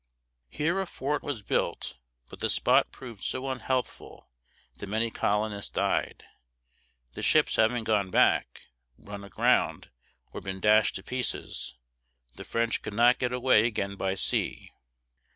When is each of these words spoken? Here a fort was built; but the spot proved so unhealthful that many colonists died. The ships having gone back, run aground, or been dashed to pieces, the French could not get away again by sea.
Here 0.49 0.81
a 0.81 0.87
fort 0.87 1.21
was 1.21 1.43
built; 1.43 1.97
but 2.27 2.39
the 2.39 2.49
spot 2.49 2.91
proved 2.91 3.21
so 3.21 3.47
unhealthful 3.47 4.31
that 4.77 4.89
many 4.89 5.11
colonists 5.11 5.69
died. 5.69 6.25
The 7.13 7.21
ships 7.21 7.57
having 7.57 7.83
gone 7.83 8.09
back, 8.09 8.63
run 8.97 9.23
aground, 9.23 9.91
or 10.33 10.41
been 10.41 10.59
dashed 10.59 10.95
to 10.95 11.03
pieces, 11.03 11.75
the 12.33 12.43
French 12.43 12.81
could 12.81 12.95
not 12.95 13.19
get 13.19 13.31
away 13.31 13.67
again 13.67 13.95
by 13.95 14.15
sea. 14.15 14.71